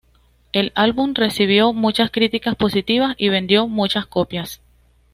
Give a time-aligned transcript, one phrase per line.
[0.51, 4.59] El álbum recibió muchas críticas positivas y vendió muchas copias.